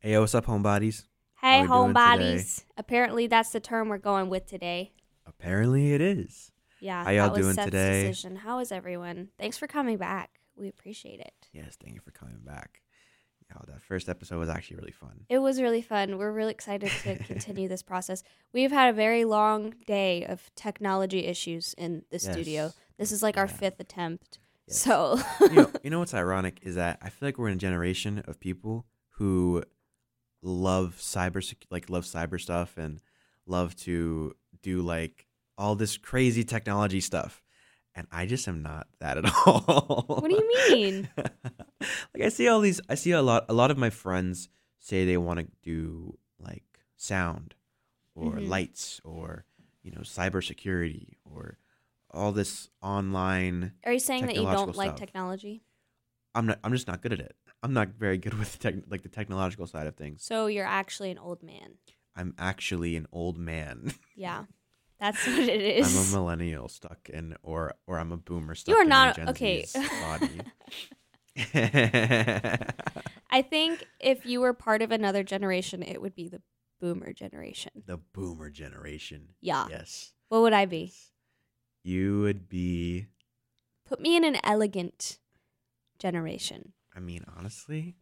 [0.00, 1.04] Hey, what's up, homebodies?
[1.40, 2.64] Hey, homebodies.
[2.76, 4.92] Apparently, that's the term we're going with today.
[5.26, 6.52] Apparently, it is.
[6.80, 7.04] Yeah.
[7.04, 8.04] How y'all doing today?
[8.08, 8.36] Decision.
[8.36, 9.28] How is everyone?
[9.38, 10.30] Thanks for coming back.
[10.56, 11.34] We appreciate it.
[11.52, 12.80] Yes, thank you for coming back.
[13.50, 15.24] Yo, that first episode was actually really fun.
[15.28, 16.16] It was really fun.
[16.16, 18.22] We're really excited to continue this process.
[18.54, 22.72] We've had a very long day of technology issues in the studio.
[22.96, 23.52] This is like our Yeah.
[23.52, 24.38] fifth attempt.
[24.66, 24.78] Yes.
[24.78, 27.56] So, you, know, you know what's ironic is that I feel like we're in a
[27.58, 29.62] generation of people who
[30.42, 33.00] love cyber, like love cyber stuff and
[33.46, 35.26] love to do like
[35.58, 37.42] all this crazy technology stuff,
[37.94, 40.18] and I just am not that at all.
[40.20, 41.08] what do you mean?
[41.16, 44.48] like I see all these I see a lot a lot of my friends
[44.78, 46.64] say they want to do like
[46.96, 47.54] sound
[48.14, 48.48] or Mhm.
[48.48, 49.44] lights or
[49.82, 51.58] you know cybersecurity or
[52.10, 55.62] all this online Are you saying that you don't Technological like technology?
[56.34, 57.36] I'm not I'm just not good at it.
[57.62, 60.22] I'm not very good with tech, like the technological side of things.
[60.24, 61.74] So, you're actually an old man.
[62.16, 63.92] I'm actually an old man.
[64.16, 64.44] Yeah.
[64.98, 65.96] That's what it is.
[65.96, 68.74] I'm a millennial stuck in or or I'm a boomer stuck in.
[68.74, 69.64] You are in not- Gen okay.
[70.02, 70.40] Body.
[73.30, 76.42] I think if you were part of another generation, it would be the
[76.80, 77.72] boomer generation.
[77.86, 79.28] the boomer generation.
[79.40, 79.66] Yeah.
[79.70, 80.12] Yes.
[80.28, 80.92] What would I be?
[81.82, 83.06] You would be
[83.86, 85.18] Put me in an elegant
[85.98, 86.72] generation.
[86.94, 87.96] I mean, honestly,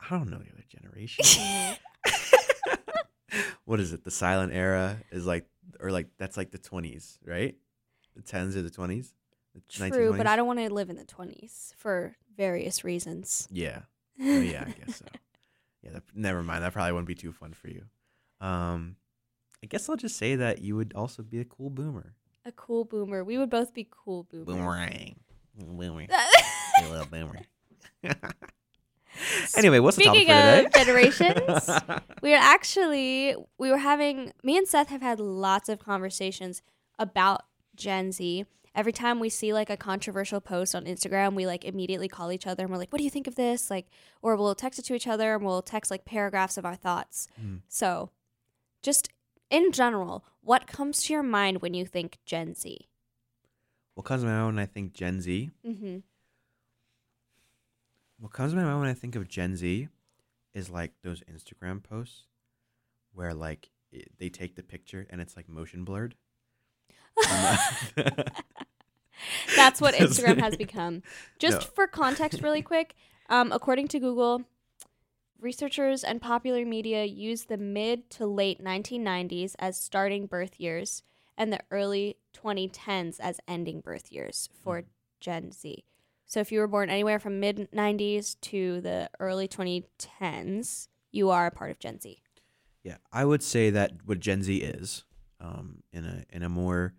[0.00, 1.24] I don't know the other generation.
[3.64, 4.04] what is it?
[4.04, 5.46] The silent era is like,
[5.80, 7.56] or like that's like the twenties, right?
[8.16, 9.14] The tens or the twenties.
[9.68, 13.48] True, but I don't want to live in the 20s for various reasons.
[13.50, 13.80] Yeah.
[14.20, 15.06] Oh, yeah, I guess so.
[15.82, 15.92] Yeah.
[15.92, 16.62] That, never mind.
[16.62, 17.86] That probably wouldn't be too fun for you.
[18.40, 18.96] Um,
[19.64, 22.14] I guess I'll just say that you would also be a cool boomer.
[22.44, 23.24] A cool boomer.
[23.24, 24.46] We would both be cool boomers.
[24.46, 25.16] Boomerang.
[25.58, 26.06] Boomer.
[26.76, 27.40] Hey, little boomer.
[29.56, 30.84] anyway, what's the topic Speaking for of today?
[30.84, 31.70] generations,
[32.22, 36.62] we are actually we were having me and Seth have had lots of conversations
[36.98, 37.42] about
[37.76, 38.44] Gen Z.
[38.74, 42.46] Every time we see like a controversial post on Instagram, we like immediately call each
[42.46, 43.86] other and we're like, "What do you think of this?" Like,
[44.22, 47.28] or we'll text it to each other and we'll text like paragraphs of our thoughts.
[47.40, 47.60] Mm.
[47.68, 48.10] So,
[48.82, 49.10] just
[49.50, 52.88] in general, what comes to your mind when you think Gen Z?
[53.94, 55.50] What comes to my mind when I think Gen Z?
[55.66, 55.98] Mm-hmm.
[58.22, 59.88] What comes to my mind when I think of Gen Z
[60.54, 62.26] is like those Instagram posts
[63.12, 66.14] where like it, they take the picture and it's like motion blurred.
[69.56, 71.02] That's what Instagram has become.
[71.40, 71.66] Just No.
[71.74, 72.94] for context, really quick,
[73.28, 74.44] um, according to Google,
[75.40, 81.02] researchers and popular media use the mid to late 1990s as starting birth years
[81.36, 84.84] and the early 2010s as ending birth years for
[85.18, 85.82] Gen Z.
[86.32, 91.44] So if you were born anywhere from mid 90s to the early 2010s, you are
[91.48, 92.22] a part of Gen Z.
[92.82, 95.04] Yeah, I would say that what Gen Z is,
[95.40, 96.94] um, in a in a more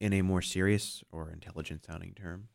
[0.00, 2.48] in a more serious or intelligent sounding term,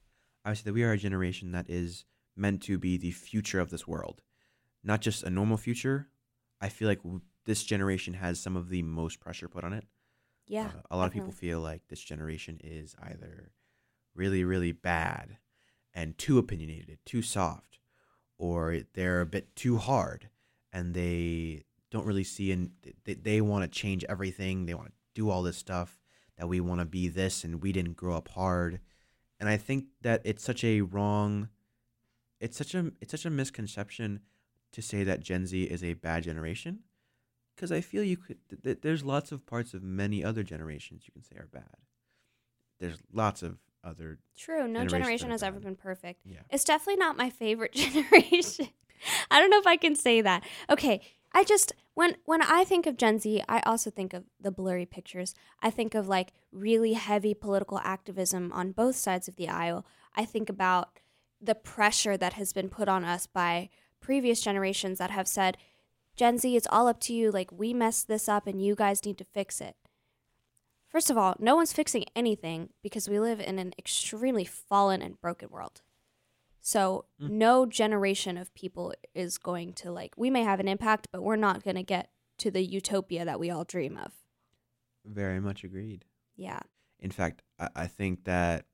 [0.44, 2.04] I would say that we are a generation that is
[2.36, 4.22] meant to be the future of this world,
[4.84, 6.10] not just a normal future.
[6.60, 9.86] I feel like w- this generation has some of the most pressure put on it.
[10.46, 10.66] Yeah.
[10.66, 13.54] Uh, a lot of people feel like this generation is either
[14.16, 15.38] really, really bad
[15.94, 17.80] and too opinionated, too soft,
[18.38, 20.30] or they're a bit too hard
[20.72, 22.72] and they don't really see and
[23.04, 24.66] they, they want to change everything.
[24.66, 26.00] They want to do all this stuff
[26.38, 28.80] that we want to be this and we didn't grow up hard.
[29.40, 31.50] And I think that it's such a wrong
[32.42, 34.22] it's such a it's such a misconception
[34.72, 36.80] to say that Gen Z is a bad generation
[37.56, 38.38] because I feel you could.
[38.50, 41.78] Th- th- there's lots of parts of many other generations you can say are bad.
[42.80, 44.20] There's lots of other.
[44.38, 44.68] True.
[44.68, 46.22] No generation has ever been perfect.
[46.26, 46.40] Yeah.
[46.50, 48.70] It's definitely not my favorite generation.
[49.30, 50.44] I don't know if I can say that.
[50.70, 51.02] Okay,
[51.34, 54.86] I just when when I think of Gen Z, I also think of the blurry
[54.86, 55.34] pictures.
[55.62, 59.86] I think of like really heavy political activism on both sides of the aisle.
[60.16, 61.00] I think about
[61.42, 65.58] the pressure that has been put on us by previous generations that have said,
[66.16, 67.32] Gen Z, it's all up to you.
[67.32, 69.76] Like, we messed this up and you guys need to fix it.
[70.92, 75.20] First of all, no one's fixing anything because we live in an extremely fallen and
[75.22, 75.82] broken world.
[76.60, 77.30] So, Mm.
[77.32, 81.38] no generation of people is going to, like, we may have an impact, but we're
[81.38, 84.12] not going to get to the utopia that we all dream of.
[85.06, 86.06] Very much agreed.
[86.36, 86.60] Yeah.
[87.00, 88.66] In fact, I, I think that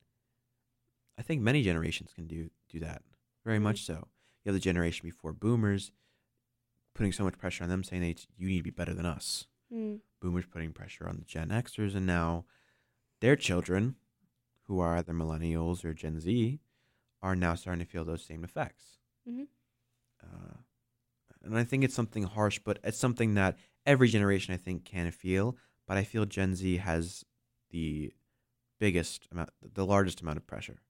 [1.19, 3.01] I think many generations can do do that.
[3.45, 3.63] Very Mhm.
[3.63, 4.09] much so.
[4.43, 5.91] You have the generation before boomers
[6.93, 9.47] putting so much pressure on them, saying that you need to be better than us.
[9.71, 9.99] Mm.
[10.19, 12.45] boomers putting pressure on the Gen Xers, and now
[13.19, 13.95] their children,
[14.63, 16.59] who are either millennials or Gen Z,
[17.21, 18.99] are now starting to feel those same effects.
[19.27, 19.47] Mhm.
[20.23, 20.57] Uh,
[21.43, 25.09] and I think it's something harsh, but it's something that every generation I think can
[25.11, 25.57] feel.
[25.85, 27.23] But I feel Gen Z has
[27.69, 28.13] the
[28.79, 30.81] biggest amount, the largest amount of pressure.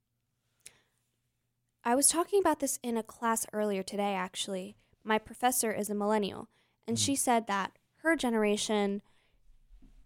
[1.84, 4.76] I was talking about this in a class earlier today, actually.
[5.04, 6.50] My professor is a millennial,
[6.86, 7.02] and Mhm.
[7.06, 7.78] she said that
[8.08, 9.02] her generation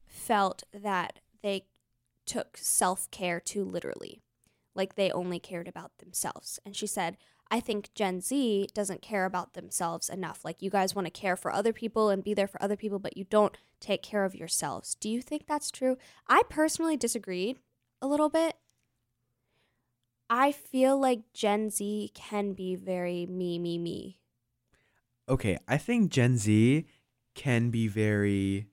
[0.08, 1.66] felt that they
[2.26, 4.22] took self care too literally,
[4.76, 6.60] like they only cared about themselves.
[6.66, 7.18] And she said,
[7.50, 10.46] I think Gen Z doesn't care about themselves enough.
[10.46, 12.98] Like, you guys want to care for other people and be there for other people,
[12.98, 14.96] but you don't take care of yourselves.
[14.96, 15.98] Do you think that's true?
[16.30, 17.60] I personally disagreed
[18.02, 18.56] a little bit.
[20.30, 24.18] I feel like Gen Z can be very me, me, me.
[25.28, 26.86] Okay, I think Gen Z
[27.36, 28.68] can be very.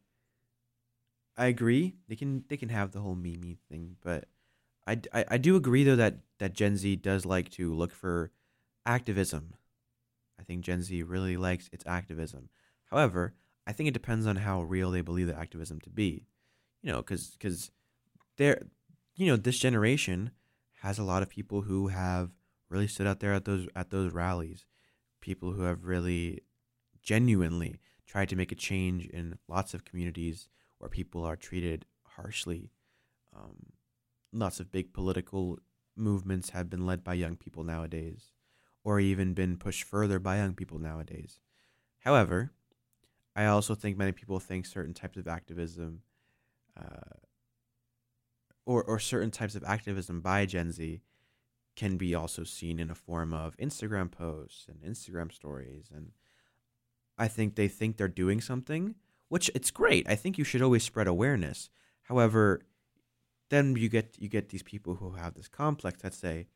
[1.37, 1.95] I agree.
[2.09, 4.25] They can they can have the whole meme thing, but
[4.87, 8.33] I, I, I do agree though that that Gen Z does like to look for
[8.87, 9.55] activism.
[10.41, 12.49] I think Gen Z really likes its activism.
[12.91, 13.35] However,
[13.67, 16.27] I think it depends on how real they believe the activism to be.
[16.83, 17.71] You know, because because
[18.37, 18.63] they're
[19.17, 20.31] you know this generation
[20.81, 22.31] has a lot of people who have
[22.69, 24.65] really stood out there at those at those rallies
[25.21, 26.41] people who have really
[27.03, 32.73] genuinely tried to make a change in lots of communities where people are treated harshly.
[33.37, 33.67] Um,
[34.33, 35.59] lots of big political
[35.95, 38.33] movements have been led by young people nowadays,
[38.83, 41.41] or even been pushed further by young people nowadays.
[42.01, 42.53] However,
[43.37, 46.03] I also think many people think certain types of activism,
[46.81, 47.19] uh,
[48.65, 51.03] or or certain types of activism by Gen Z,
[51.77, 56.13] can be also seen in a form of Instagram posts and Instagram stories and
[57.19, 58.95] I think they think they're doing something,
[59.29, 60.09] which it's great.
[60.09, 61.69] I think you should always spread awareness.
[62.03, 62.63] However,
[63.51, 66.47] then you get you get these people who have this complex that say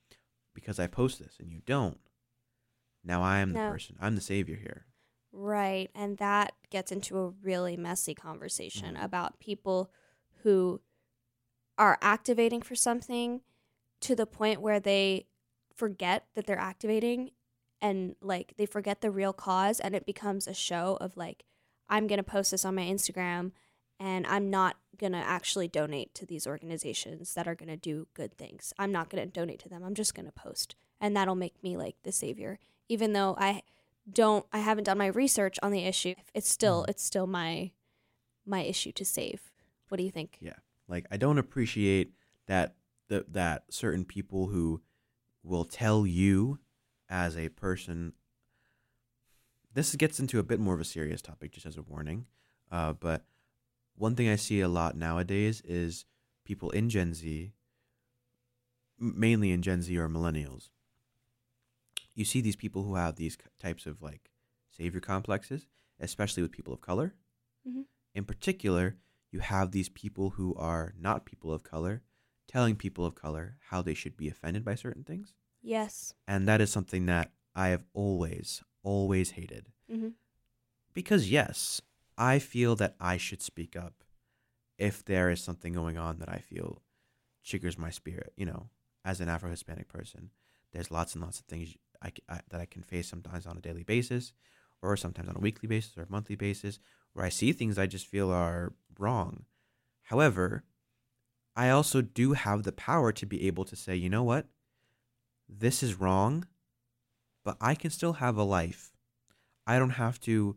[0.55, 1.99] because I post this and you don't.
[3.05, 3.97] Now I am the person.
[4.01, 4.87] I'm the savior here.
[5.33, 5.91] Right.
[5.95, 9.03] And that gets into a really messy conversation Mhm.
[9.05, 9.91] about people
[10.43, 10.83] who
[11.79, 13.41] are activating for something
[14.01, 15.27] to the point where they
[15.75, 17.31] forget that they're activating
[17.83, 21.45] and like they forget the real cause and it becomes a show of like
[21.89, 23.53] I'm going to post this on my Instagram
[24.01, 28.07] and I'm not going to actually donate to these organizations that are going to do
[28.15, 28.73] good things.
[28.79, 29.83] I'm not going to donate to them.
[29.85, 32.59] I'm just going to post and that'll make me like the savior
[32.89, 33.63] even though I
[34.11, 36.15] don't I haven't done my research on the issue.
[36.35, 36.91] It's still Mhm.
[36.91, 37.73] it's still my
[38.47, 39.51] my issue to save.
[39.89, 40.39] What do you think?
[40.41, 40.57] Yeah.
[40.89, 42.13] Like I don't appreciate
[42.47, 42.75] that
[43.09, 44.81] the, that certain people who
[45.43, 46.59] will tell you
[47.13, 48.15] as a person
[49.75, 52.27] this gets into a bit more of a serious topic just as a warning.
[52.71, 53.25] Uh, but
[53.95, 56.05] one thing I see a lot nowadays is
[56.45, 57.53] people in Gen Z,
[58.99, 60.71] mainly in Gen Z or millennials.
[62.15, 64.31] You see these people who have these types of like
[64.71, 65.67] savior complexes,
[65.99, 67.15] especially with people of color.
[67.67, 67.87] Mhm.
[68.15, 68.99] In particular,
[69.31, 72.03] you have these people who are not people of color
[72.47, 75.35] telling people of color how they should be offended by certain things.
[75.63, 76.15] Yes.
[76.27, 79.67] And that is something that I have always, always hated.
[79.89, 80.09] hmm
[80.95, 81.81] Because, yes,
[82.19, 84.05] I feel that I should speak up
[84.79, 86.83] if there is something going on that I feel
[87.45, 88.33] triggers my spirit.
[88.37, 88.69] You know,
[89.05, 90.31] as an Afro Hispanic person,
[90.73, 93.61] there's lots and lots of things I, I- that I can face sometimes on a
[93.61, 94.33] daily basis,
[94.81, 96.79] or sometimes on a weekly basis or a monthly basis,
[97.13, 99.45] where I see things I just feel are wrong.
[100.05, 100.65] However,
[101.55, 104.47] I also do have the power to be able to say, you know what?
[105.49, 106.47] This is wrong,
[107.45, 108.93] but I can still have a life.
[109.67, 110.57] I don't have to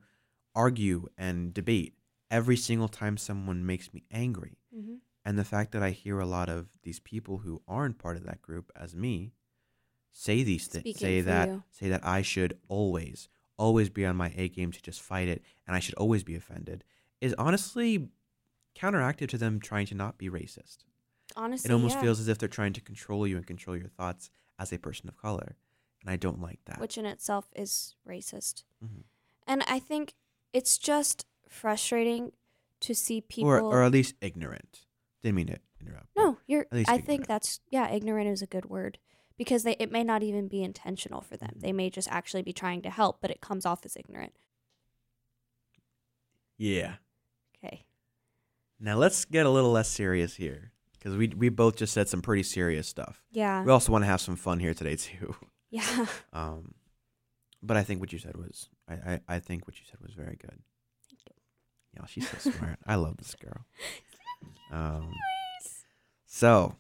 [0.55, 1.95] argue and debate
[2.31, 4.57] every single time someone makes me angry.
[4.73, 8.17] hmm And the fact that I hear a lot of these people who aren't part
[8.17, 9.33] of that group as me
[10.11, 11.63] say these things, say that you.
[11.71, 13.27] say that I should always
[13.57, 16.35] always be on my A game to just fight it and I should always be
[16.35, 16.83] offended
[17.21, 18.09] is honestly
[18.75, 20.79] counteractive to them trying to not be racist.
[21.37, 22.01] Honestly, It almost yeah.
[22.01, 25.07] feels as if they're trying to control you and control your thoughts as a person
[25.09, 25.55] of color.
[26.01, 26.79] And I don't like that.
[26.79, 28.63] which in itself is racist.
[28.83, 29.03] Mhm.
[29.47, 30.13] And I think
[30.53, 32.31] it's just frustrating
[32.81, 33.49] to see people.
[33.49, 34.85] or or at least ignorant.
[35.23, 36.07] Didn't mean to interrupt.
[36.15, 36.67] no, you're.
[36.71, 37.05] I ignorant.
[37.05, 37.89] think that's yeah.
[37.89, 38.99] Ignorant is a good word
[39.37, 41.53] because they it may not even be intentional for them.
[41.57, 41.61] Mhm.
[41.61, 44.33] They may just actually be trying to help, but it comes off as ignorant.
[46.57, 46.95] Yeah.
[47.57, 47.85] Okay.
[48.79, 50.71] Now let's get a little less serious here
[51.05, 53.21] because we we both just said some pretty serious stuff.
[53.31, 53.63] Yeah.
[53.63, 55.35] We also want to have some fun here today too.
[55.69, 56.07] yeah.
[56.33, 56.73] Um,
[57.61, 60.13] but I think what you said was I, I, I think what you said was
[60.13, 60.59] very good.
[61.07, 61.33] Thank you.
[61.95, 62.79] Yeah, she's so smart.
[62.85, 63.65] I love this girl.
[64.71, 65.13] Um,
[66.25, 66.75] so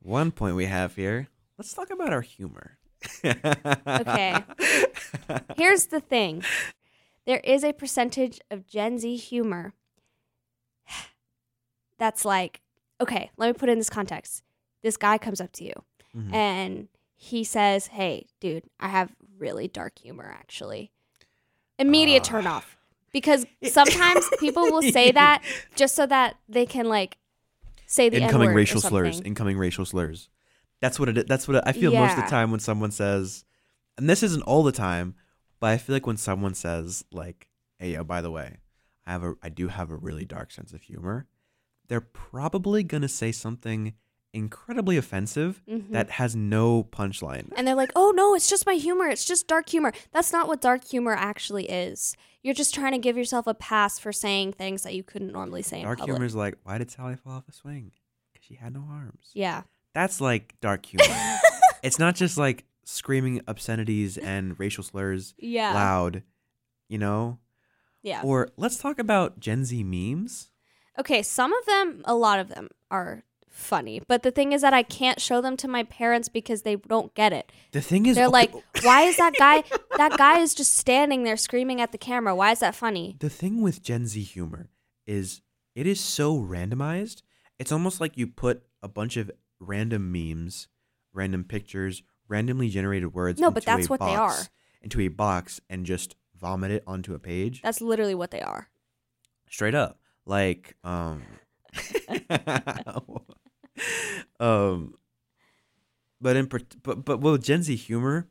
[0.00, 1.28] one point we have here.
[1.56, 2.78] Let's talk about our humor.
[3.24, 4.36] Okay.
[5.56, 6.44] Here's the thing.
[7.26, 9.72] there is a percentage of Gen Z humor
[11.98, 12.60] that's like,
[13.02, 14.42] okay, let me put it in this context.
[14.82, 15.74] This guy comes up to you
[16.16, 16.32] Mhm.
[16.34, 20.90] and he says, Hey, dude, I have really dark humor actually.
[21.78, 22.30] Immediate Ah.
[22.30, 22.76] turn off.
[23.12, 25.42] Because sometimes people will say that
[25.76, 27.18] just so that they can like
[27.86, 29.20] say the incoming N-word or racial slurs.
[29.20, 30.28] Incoming racial slurs.
[30.80, 31.18] That's what it.
[31.18, 31.24] is.
[31.26, 33.44] That's what it, I feel most of the time when someone says,
[33.98, 35.14] and this isn't all the time,
[35.60, 38.56] but I feel like when someone says like, "Hey, yo, by the way,
[39.06, 41.26] I have a, I do have a really dark sense of humor,"
[41.92, 43.92] they're probably gonna say something
[44.32, 45.90] incredibly offensive Mhm.
[45.90, 47.52] that has no punchline.
[47.54, 49.06] And they're like, oh no, it's just my humor.
[49.08, 49.92] It's just dark humor.
[50.10, 52.16] That's not what dark humor actually is.
[52.42, 55.60] You're just trying to give yourself a pass for saying things that you couldn't normally
[55.60, 56.14] say Dark public.
[56.16, 57.92] humor is like, why did Sally fall off a swing?
[58.32, 59.30] Because she had no arms.
[59.34, 59.64] Yeah.
[59.92, 61.04] That's like dark humor.
[61.82, 65.74] it's not just like screaming obscenities and racial slurs yeah.
[65.74, 66.22] loud,
[66.88, 67.38] you know?
[68.02, 68.22] Yeah.
[68.24, 70.48] Or let's talk about Gen Z memes.
[70.98, 74.00] Okay, some of them, a lot of them are funny.
[74.06, 77.14] But the thing is that I can't show them to my parents because they don't
[77.14, 77.50] get it.
[77.72, 79.62] The thing is, They're like, why is that guy
[79.96, 82.34] that guy is just standing there screaming at the camera?
[82.34, 83.16] Why is that funny?
[83.20, 84.68] the thing with Gen Z humor
[85.06, 85.40] is
[85.74, 87.22] it is so randomized.
[87.58, 89.30] It's almost like you put a bunch of
[89.60, 90.68] random memes,
[91.12, 93.40] random pictures, randomly generated words.
[93.40, 94.48] No, but that's a what they box- are.
[94.80, 97.62] Into a box and just vomit it onto a page.
[97.62, 98.68] That's literally what they are.
[99.48, 101.22] straight up like um
[104.40, 104.94] um
[106.20, 108.28] but in but but with gen z humor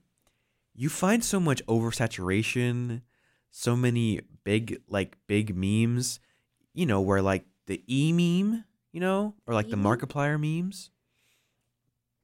[0.73, 3.01] you find so much oversaturation
[3.49, 6.19] so many big like big memes
[6.73, 9.75] you know where like the e meme you know or like the E?
[9.75, 9.97] Meme?
[9.97, 10.89] markiplier memes?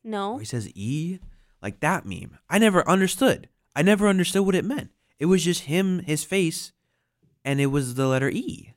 [0.03, 0.33] No.
[0.33, 1.19] where he says e?
[1.61, 2.37] Like that meme.
[2.49, 3.49] I never understood.
[3.75, 4.91] I never understood what it meant.
[5.19, 6.71] It was just him his face
[7.43, 8.73] and it was the letter e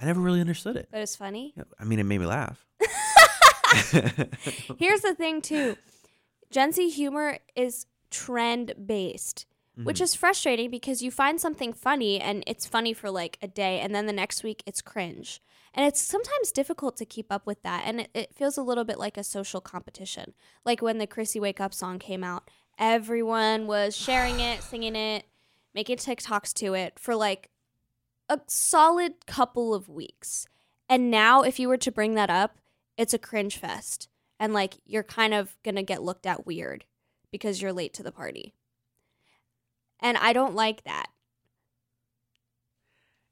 [0.00, 1.54] i never really understood it But it's funny.
[1.78, 2.66] I mean, it made me laugh.
[4.78, 5.76] Here's the thing too.
[6.50, 9.46] Gen Z humor is trend based,
[9.76, 10.02] which Mhm.
[10.02, 13.94] is frustrating because you find something funny and it's funny for like a day and
[13.94, 15.40] then the next week it's cringe.
[15.76, 17.82] And it's sometimes difficult to keep up with that.
[17.84, 20.34] And it, it feels a little bit like a social competition.
[20.64, 22.48] Like when the Chrissy Wake Up song came out,
[22.78, 25.24] everyone was sharing it, singing it,
[25.74, 27.50] making TikToks to it for like
[28.28, 30.46] a solid couple of weeks.
[30.88, 32.58] And now, if you were to bring that up,
[32.96, 34.08] it's a cringe fest.
[34.38, 36.84] And like you're kind of going to get looked at weird
[37.30, 38.54] because you're late to the party.
[40.00, 41.06] And I don't like that.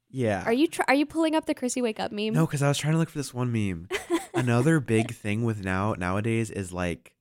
[0.09, 0.43] yeah.
[0.45, 2.33] Are you tr- are you pulling up the Chrissy Wake Up meme?
[2.33, 3.89] No, because I was trying to look for this one meme.
[4.33, 7.13] Another big thing with now nowadays is like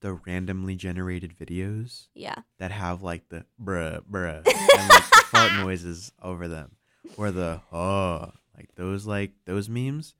[0.00, 2.36] the randomly generated videos yeah.
[2.58, 4.46] that have like the bruh bruh
[4.78, 5.02] and like
[5.36, 6.72] fart noises over them,
[7.16, 10.14] or the oh like those like those memes.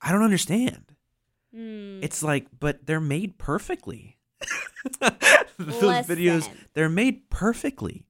[0.00, 0.94] I don't understand.
[1.54, 2.00] Hmm.
[2.02, 4.18] It's like, but they're made perfectly.
[5.58, 8.04] Those videos, they're made perfectly.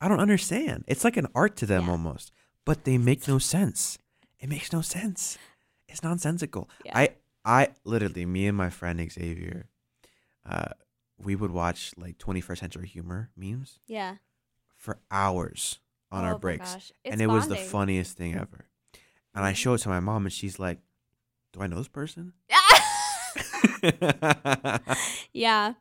[0.00, 0.84] I don't understand.
[0.86, 1.90] It's like an art to them Yeah.
[1.90, 2.30] almost,
[2.64, 3.98] but they make no sense.
[4.38, 5.36] It makes no sense.
[5.88, 6.70] It's nonsensical.
[6.84, 6.92] Yeah.
[6.96, 7.08] I,
[7.44, 9.66] I literally, me and my friend Xavier,
[10.48, 10.68] uh,
[11.18, 14.16] we would watch like 21st century humor memes yeah.
[14.78, 15.80] For hours
[16.10, 16.92] on Oh our breaks.
[17.04, 18.64] And it was the funniest thing ever.
[19.34, 19.56] And I Mhm.
[19.56, 20.78] show it to my mom, and she's like,
[21.52, 22.32] "Do I know this person?"
[25.32, 25.74] yeah.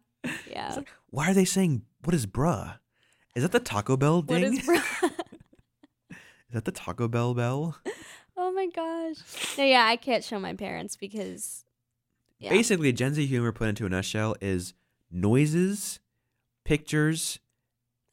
[0.49, 0.73] Yeah.
[0.75, 2.77] Like, why are they saying what is bruh?
[3.35, 4.53] Is that the Taco Bell What ding?
[4.57, 4.75] is bro?
[4.75, 7.77] Is that the Taco Bell bell?
[8.35, 9.17] oh my gosh.
[9.57, 11.63] No, yeah, I can't show my parents because
[12.39, 12.49] yeah.
[12.49, 14.73] Basically, Gen Z humor put into a nutshell is
[15.11, 15.99] noises,
[16.65, 17.39] pictures,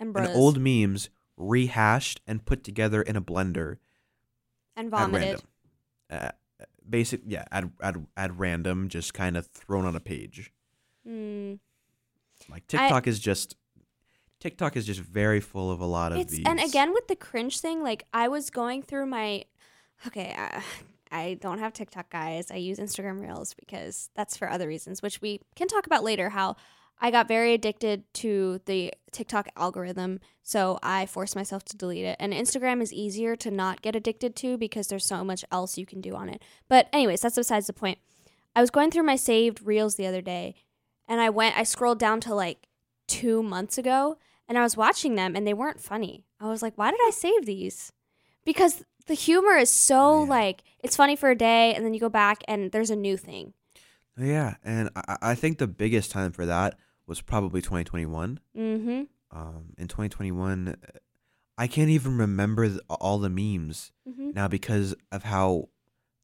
[0.08, 3.78] and, and old memes rehashed and put together in a blender
[4.76, 5.22] and at vomited.
[5.22, 5.46] random.
[6.10, 6.30] Uh,
[6.88, 10.52] basic, yeah, at, at at random, just kind of thrown on a page.
[11.06, 11.54] Hmm.
[12.48, 13.56] Like I- TikTok is just
[14.40, 16.42] TikTok is just very full of a lot of these.
[16.44, 19.44] and again with the cringe thing, like I was going through my
[20.06, 20.60] okay, uh,
[21.10, 22.50] I don't have TikTok guys.
[22.50, 26.28] I use Instagram Reels because that's for other reasons, which we can talk about later
[26.28, 26.56] how
[27.00, 32.16] I got very addicted to the TikTok algorithm, so I forced myself to delete it.
[32.18, 35.86] And Instagram is easier to not get addicted to because there's so much else you
[35.86, 36.42] can do on it.
[36.68, 37.98] But anyways, that's besides the point.
[38.56, 40.54] I was going through my saved reels the other day
[41.08, 42.68] and I went I scrolled down to like
[43.08, 44.16] 2 months ago
[44.48, 46.24] and I was watching them and they weren't funny.
[46.40, 47.92] I was like, why did I save these?
[48.44, 50.30] Because the humor is so oh, Yeah.
[50.30, 53.16] like it's funny for a day and then you go back and there's a new
[53.16, 53.52] thing.
[54.16, 58.40] yeah, and I, I think the biggest time for that was probably 2021.
[58.56, 59.08] Mhm.
[59.30, 60.74] um, in 2021, uh,
[61.58, 64.30] I can't even remember th- all the memes Mm-hmm.
[64.32, 65.68] now because of how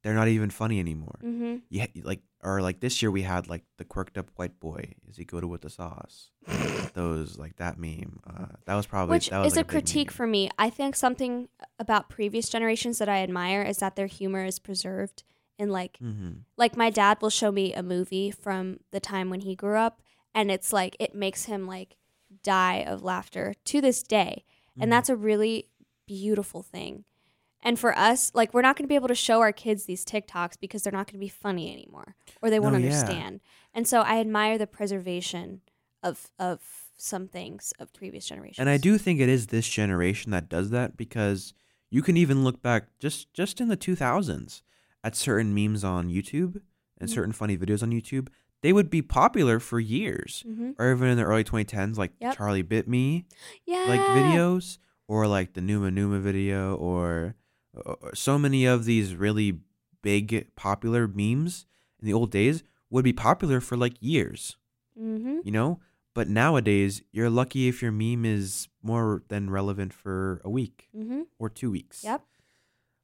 [0.02, 1.18] they're not even funny anymore.
[1.22, 1.56] Mm-hmm.
[1.68, 4.94] Yeah, like or like this year we had like the quirked up white boy.
[5.08, 6.30] Is he good with the sauce?
[6.94, 8.20] Those like that meme.
[8.26, 10.50] Uh, that was probably Which that was is like a big critique for me.
[10.58, 15.22] I think something about previous generations that I admire is that their humor is preserved
[15.58, 16.44] in like Mhm.
[16.56, 20.00] like my dad will show me a movie from the time when he grew up
[20.34, 21.96] and it's like it makes him like
[22.42, 24.44] die of laughter to this day.
[24.78, 24.82] Mhm.
[24.84, 25.68] And that's a really
[26.06, 27.04] beautiful thing.
[27.62, 30.04] And for us, like we're not going to be able to show our kids these
[30.04, 32.76] TikToks because they're not going to be funny anymore or they won't yeah.
[32.86, 33.40] understand.
[33.74, 35.60] And so I admire the preservation
[36.02, 36.60] of of
[36.96, 38.58] some things of previous generations.
[38.58, 41.52] And I do think it is this generation that does that because
[41.90, 44.62] you can even look back just just in the 2000s
[45.02, 46.60] at certain memes on YouTube
[46.98, 47.12] and Mhm.
[47.14, 48.28] certain funny videos on YouTube.
[48.62, 52.36] They would be popular for years, hmm or even in the early 2010s, like Yep.
[52.36, 53.26] Charlie Bit Me,
[53.66, 53.84] Yeah.
[53.86, 57.36] like videos, or like the Numa Numa video, or,
[57.74, 59.58] or so many of these really
[60.02, 61.66] big popular memes
[62.00, 64.56] in the old days would be popular for like years
[65.00, 65.38] Mm-hmm.
[65.44, 65.78] you know
[66.14, 71.22] but nowadays you're lucky if your meme is more than relevant for a week Mm-hmm.
[71.38, 72.22] or two weeks Yep.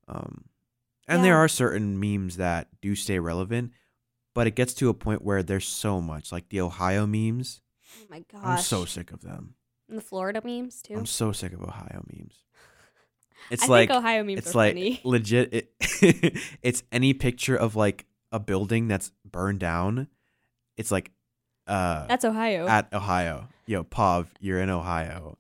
[0.09, 0.45] um
[1.07, 3.73] and there are certain memes that do stay relevant
[4.37, 7.61] but it gets to a point where there's so much like the ohio memes
[7.99, 8.41] Oh my gosh.
[8.45, 9.55] i'm so sick of them
[9.89, 10.95] And the Florida memes too.
[10.95, 12.45] i'm so sick of ohio memes
[13.51, 15.01] it's I like think Ohio memes it's are like funny.
[15.05, 15.73] legit it,
[16.63, 20.09] it's any picture of like a building that's burned down
[20.77, 21.11] it's like
[21.67, 22.67] uh That's Ohio.
[22.69, 23.49] at Ohio.
[23.67, 25.37] Yo, Pov, you're in Ohio.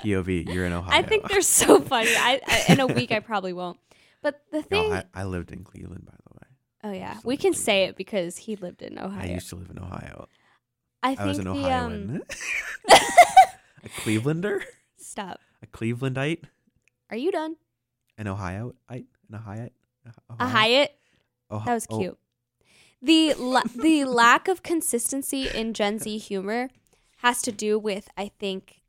[0.00, 0.98] POV, you're in Ohio.
[0.98, 2.08] I think they're so funny.
[2.16, 3.78] I, I in a week I probably won't.
[4.22, 6.25] But the thing, I, I lived in Cleveland, by the way.
[6.86, 9.22] Oh yeah, we can say it because he lived in Ohio.
[9.30, 10.28] I used to live in Ohio.
[11.02, 12.10] I I, was an the Ohioan.
[12.10, 12.22] um,
[13.84, 14.62] a Clevelander?
[14.96, 15.40] stop.
[15.62, 16.44] A Clevelandite?
[17.10, 17.56] Are you done?
[18.18, 18.74] An Ohioite?
[18.88, 19.72] An Ohioite?
[20.38, 20.92] A Hyatt.
[21.50, 22.18] Ohio- That was oh, cute.
[23.02, 26.68] The la- the lack of consistency in Gen Z humor
[27.18, 28.82] has to do with I think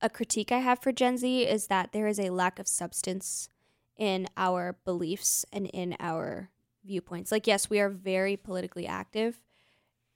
[0.00, 3.48] a critique I have for Gen Z is that there is a lack of substance
[3.96, 6.50] in our beliefs and in our
[6.88, 7.30] viewpoints.
[7.30, 9.40] Like yes, we are very politically active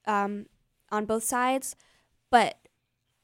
[0.06, 0.46] um,
[0.90, 1.76] on both sides,
[2.30, 2.58] but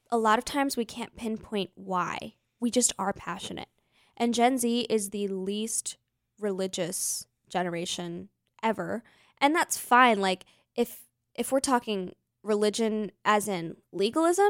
[0.09, 2.35] a lot of times we can't pinpoint why.
[2.61, 3.69] We just are passionate.
[4.15, 5.97] And Gen Z is the least
[6.39, 8.29] religious generation
[8.61, 9.03] ever
[9.39, 11.01] and that's fine like if
[11.35, 14.49] if we're talking religion as in legalism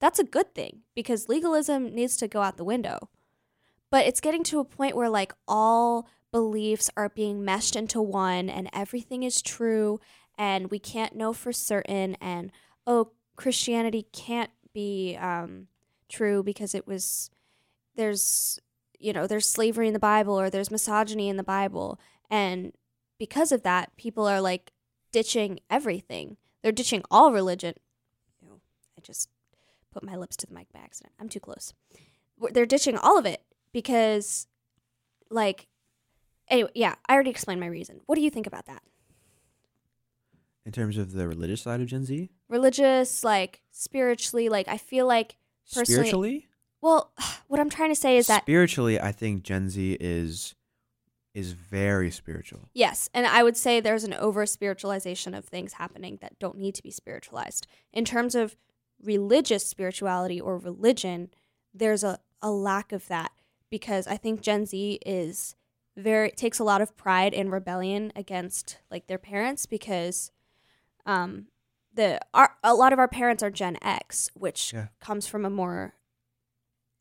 [0.00, 3.08] that's a good thing because legalism needs to go out the window
[3.90, 8.48] but it's getting to a point where like all beliefs are being meshed into one
[8.48, 10.00] and everything is true
[10.38, 12.52] and we can't know for certain and
[12.86, 15.66] oh christianity can't be um,
[16.08, 17.30] true because it was
[17.96, 18.58] there's
[18.98, 21.98] you know there's slavery in the bible or there's misogyny in the bible.
[22.30, 22.72] And
[23.18, 24.72] because of that people are like
[25.12, 26.36] ditching everything.
[26.62, 27.74] They're ditching all religion.
[28.42, 28.60] Ew,
[28.96, 29.28] i just
[29.92, 31.14] put my lips to the mic by accident.
[31.18, 31.72] I'm too close.
[32.52, 34.46] They're ditching all of it because
[35.30, 35.66] like
[36.50, 38.82] anyway yeah i already explained my reason what do you think about that
[40.66, 42.30] In terms of the religious side of Gen Z?
[42.48, 45.36] religious like spiritually like i feel like
[45.74, 46.46] Personally- Spiritually?
[46.80, 47.12] well
[47.48, 50.54] what i'm trying to say is that Spiritually, I think Gen Z is
[51.32, 52.68] is very spiritual.
[52.74, 56.74] Yes, and I would say there's an over spiritualization of things happening that don't need
[56.74, 57.68] to be spiritualized.
[57.92, 58.56] In terms of
[59.00, 61.30] religious spirituality or religion,
[61.72, 63.30] there's a, a lack of that
[63.70, 65.54] because I think Gen Z is
[65.96, 70.30] very takes a lot of pride in rebellion against like their parents because
[71.06, 71.46] um
[71.92, 74.88] the our, a lot of our parents are Gen X, which Yeah.
[75.00, 75.94] comes from a more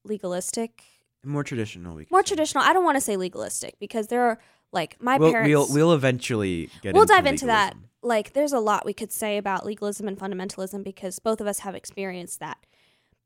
[0.03, 0.83] legalistic
[1.23, 1.95] More traditional.
[1.95, 2.29] We more say.
[2.29, 2.63] traditional.
[2.63, 4.39] I don't want to say legalistic because there are
[4.71, 7.75] like my we'll, parents We'll, we'll eventually get We'll into dive into that.
[8.01, 11.59] like there's a lot we could say about legalism and fundamentalism because both of us
[11.59, 12.65] have experienced that.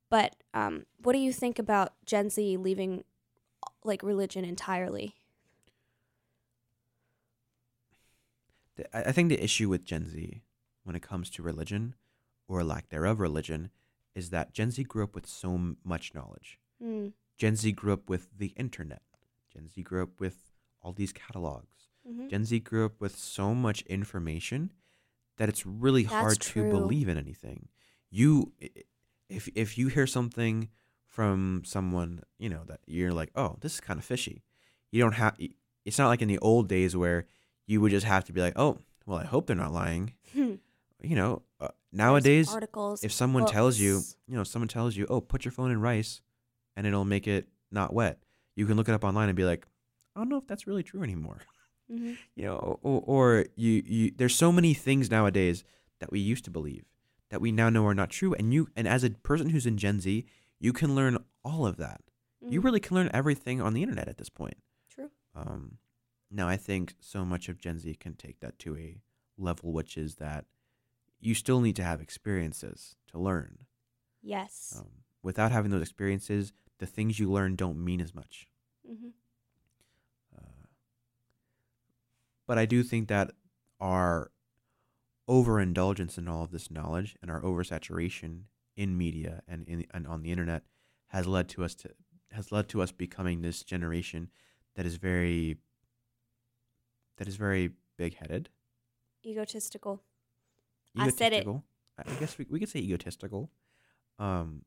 [0.10, 3.04] But um, what do you think about Gen Z leaving
[3.84, 5.16] like religion entirely?
[8.94, 10.42] I I think the issue with Gen Z
[10.84, 11.96] when it comes to religion
[12.48, 13.70] or lack thereof religion
[14.16, 16.60] is that Gen Z grew up with so m- much knowledge.
[16.82, 17.14] Mm.
[17.38, 19.02] Gen Z grew up with the internet.
[19.52, 20.38] Gen Z grew up with
[20.82, 21.90] all these catalogs.
[22.06, 24.72] hmm Gen Z grew up with so much information
[25.38, 26.64] that it's really That's hard true.
[26.66, 27.70] to believe in anything.
[28.12, 28.52] You
[29.30, 30.70] if if you hear something
[31.06, 34.44] from someone, you know, that you're like, "Oh, this is kind of fishy."
[34.92, 35.36] You don't have
[35.86, 37.26] it's not like in the old days where
[37.66, 40.14] you would just have to be like, "Oh, well, I hope they're not lying."
[41.02, 43.04] You know, uh, nowadays articles.
[43.04, 46.22] if someone tells you, you know, someone tells you, "Oh, put your phone in rice,"
[46.78, 48.24] and it'll make it not wet.
[48.56, 49.66] You can look it up online and be like,
[50.16, 51.40] I don't know if that's really true anymore.
[51.90, 55.64] hmm you know, or, or you, you there's so many things nowadays
[56.00, 56.86] that we used to believe
[57.30, 58.34] that we now know are not true.
[58.36, 60.26] And you and as a person who's in Gen Z,
[60.60, 62.02] you can learn all of that.
[62.50, 62.64] You Mhm.
[62.64, 64.58] really can learn everything on the internet at this point.
[64.90, 65.10] True.
[65.36, 65.78] Um,
[66.34, 69.02] now I think so much of Gen Z can take that to a
[69.38, 70.46] level which is that
[71.20, 73.60] you still need to have experiences to learn.
[74.22, 74.74] Yes.
[74.78, 74.90] Um,
[75.22, 78.48] without having those experiences, the things you learn don't mean as much.
[78.86, 79.10] hmm
[80.36, 80.66] Uh,
[82.48, 83.32] but I do think that
[83.80, 84.32] our
[85.28, 88.44] overindulgence in all of this knowledge and our oversaturation
[88.76, 90.64] in media and in and on the internet
[91.08, 91.90] has led to us to
[92.32, 94.30] has led to us becoming this generation
[94.76, 95.58] that is very
[97.18, 98.50] that is very big headed.
[99.26, 100.04] Egotistical.
[100.98, 101.48] I said it.
[101.48, 103.50] I guess we, we could say egotistical.
[104.20, 104.64] Um,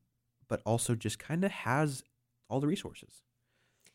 [0.47, 2.03] but also just kind of has
[2.49, 3.21] all the resources.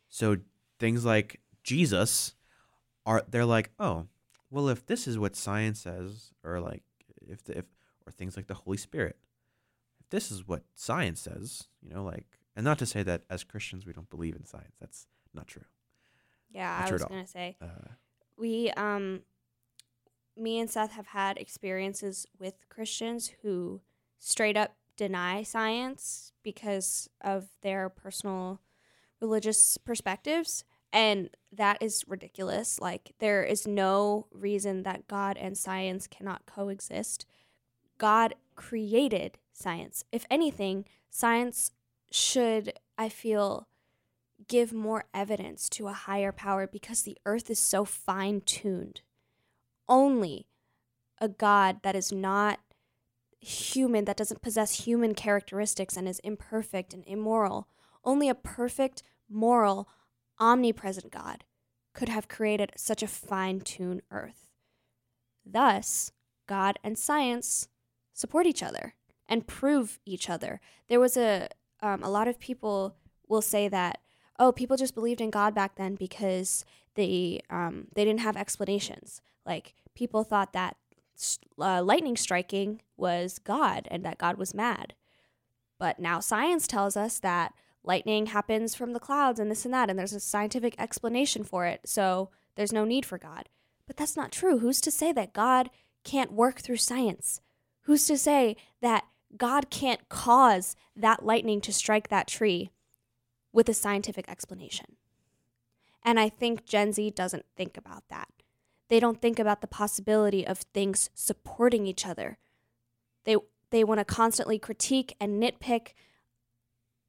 [0.09, 0.37] So
[0.79, 2.35] things like Jesus
[3.07, 4.07] are they're like, oh,
[4.51, 6.83] well, if this is what science says, or like
[7.27, 7.65] if the, if
[8.07, 9.17] or things like the Holy Spirit,
[10.01, 13.45] if this is what science says, you know, like, and not to say that as
[13.45, 14.77] Christians we don't believe in science.
[14.81, 15.65] That's not true.
[16.51, 17.88] Yeah, Not I was gonna say Uh,
[18.37, 19.23] we um
[20.37, 23.81] me and Seth have had experiences with Christians who
[24.18, 28.61] straight up deny science because of their personal
[29.21, 32.81] religious perspectives and that is ridiculous.
[32.81, 37.27] Like there is no reason that God and science cannot coexist.
[37.99, 40.05] God created science.
[40.12, 41.73] If anything science
[42.11, 43.68] should I feel
[44.48, 49.02] give more evidence to a higher power because the earth is so fine tuned.
[49.88, 50.46] Only
[51.18, 52.61] a God that is not
[53.40, 57.68] human, that doesn't possess human characteristics and is imperfect and immoral,
[58.05, 59.88] only a perfect, moral,
[60.38, 61.44] omnipresent God
[61.94, 64.46] could have created such a fine tuned earth.
[65.44, 66.12] Thus,
[66.46, 67.68] God and science
[68.12, 68.94] support each other
[69.28, 70.61] and prove each other.
[70.88, 71.48] There was a
[71.81, 74.02] um, a lot of people will say that
[74.38, 76.64] oh people just believed in God back then because
[76.95, 79.21] they um, they didn't have explanations.
[79.47, 80.77] Like people thought that
[81.59, 84.95] uh, lightning striking was God and that God was mad.
[85.79, 89.90] But now science tells us that lightning happens from the clouds and this and that,
[89.90, 91.81] and there's a scientific explanation for it.
[91.85, 93.49] So there's no need for God.
[93.87, 94.59] But that's not true.
[94.59, 95.71] Who's to say that God
[96.05, 97.40] can't work through science?
[97.83, 99.05] Who's to say that
[99.37, 102.71] God can't cause that lightning to strike that tree
[103.53, 104.97] with a scientific explanation?
[106.05, 108.29] And I think Gen Z doesn't think about that.
[108.88, 112.38] They don't think about the possibility of things supporting each other.
[113.25, 113.37] They
[113.71, 115.95] they want to constantly critique and nitpick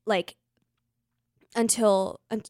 [0.05, 0.37] like
[1.55, 2.43] until un-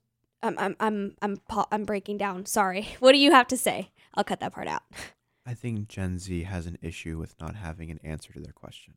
[0.44, 2.46] I'm I'm I'm I'm pa- I'm breaking down.
[2.46, 2.90] Sorry.
[3.00, 3.92] What do you have to say?
[4.14, 4.84] I'll cut that part out.
[5.46, 8.96] I think Gen Z has an issue with not having an answer to their question.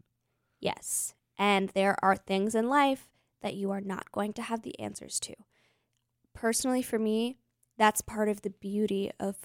[0.61, 1.15] Yes.
[1.39, 3.09] And there are things in life
[3.43, 5.35] that you are not going to have the answers to.
[6.35, 7.37] Personally, for me,
[7.79, 9.37] that's part of the beauty of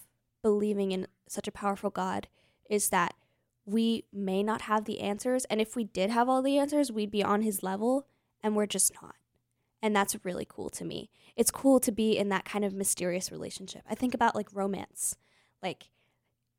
[0.42, 2.28] believing in such a powerful God
[2.70, 3.14] is that
[3.66, 5.46] we may not have the answers.
[5.46, 8.08] And if we did have all the answers, we'd be on his level,
[8.42, 9.16] and we're just not.
[9.82, 11.10] And that's really cool to me.
[11.36, 13.84] It's cool to be in that kind of mysterious relationship.
[13.90, 15.16] I think about like romance.
[15.62, 15.90] Like,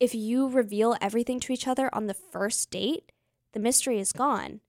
[0.00, 3.12] if you reveal everything to each other on the first date,
[3.52, 4.60] the mystery is gone.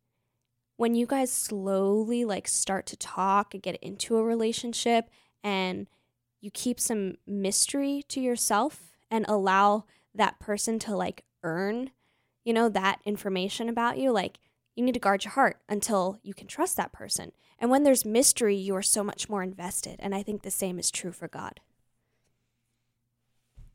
[0.76, 5.10] When you guys slowly like start to talk and get into a relationship
[5.44, 5.88] and
[6.42, 11.92] you keep some mystery to yourself and allow that person to like earn,
[12.44, 14.40] you know, that information about you, like
[14.76, 17.32] you need to guard your heart until you can trust that person.
[17.60, 19.98] And when there's mystery, you are so much more invested.
[20.00, 21.60] And I think the same is true for God.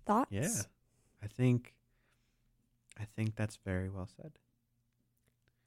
[0.05, 0.31] Thoughts?
[0.31, 0.63] Yeah.
[1.23, 1.75] I think
[3.01, 4.33] I think that's very well said.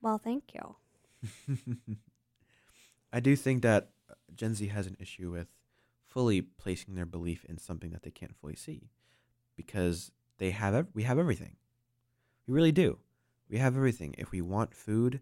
[0.01, 0.75] Well, thank you.
[3.13, 5.47] I do think that uh, Gen Z has an issue with
[6.05, 8.89] fully placing their belief in something that they can't fully see
[9.55, 11.55] because they have ev- we have everything.
[12.47, 12.99] We really do.
[13.49, 14.15] We have everything.
[14.17, 15.21] If we want food,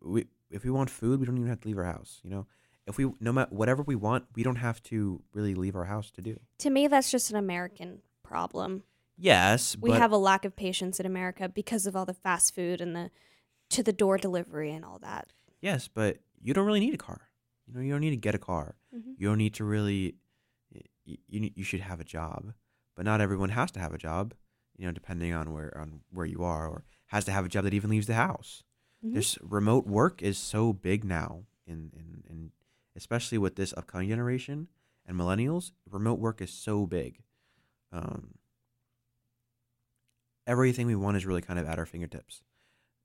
[0.00, 2.46] we if we want food, we don't even have to leave our house, you know?
[2.86, 6.10] If we no matter whatever we want, we don't have to really leave our house
[6.12, 6.38] to do.
[6.58, 8.84] To me, that's just an American problem.
[9.16, 12.80] Yes, We have a lack of patience in America because of all the fast food
[12.80, 13.10] and the
[13.70, 15.32] to the door delivery and all that.
[15.60, 17.28] yes, but you don't really need a car.
[17.66, 18.76] You know, you don't need to get a car.
[18.94, 19.14] Mhm.
[19.18, 20.16] You don't need to really.
[21.04, 22.52] You you, you should have a job,
[22.96, 24.34] but not everyone has to have a job.
[24.76, 27.64] You know, depending on where on where you are, or has to have a job
[27.64, 28.62] that even leaves the house.
[29.04, 29.12] Mhm.
[29.14, 32.52] There's remote work is so big now in in in
[32.96, 34.68] especially with this upcoming generation
[35.06, 37.22] and millennials, remote work is so big.
[37.92, 38.34] Um,
[40.46, 42.42] everything we want is really kind of at our fingertips.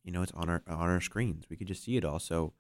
[0.06, 1.46] You know, it's on our on our screens.
[1.50, 2.20] We could just see it all.
[2.20, 2.54] So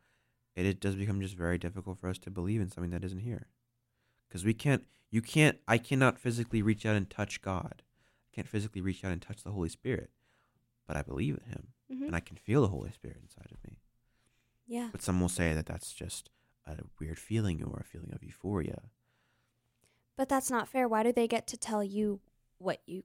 [0.55, 3.19] it, it does become just very difficult for us to believe in something that isn't
[3.19, 3.47] here.
[4.27, 7.83] Because we can't, you can't, I cannot physically reach out and touch God.
[7.83, 10.09] I can't physically reach out and touch the Holy Spirit,
[10.87, 12.07] but I believe in Him Mhm.
[12.07, 13.77] and I can feel the Holy Spirit inside of me.
[14.65, 14.89] Yeah.
[14.91, 16.31] But some will say that that's just
[16.65, 18.81] a weird feeling or a feeling of euphoria.
[20.17, 20.87] But that's not fair.
[20.87, 22.21] Why do they get to tell you
[22.57, 23.03] what you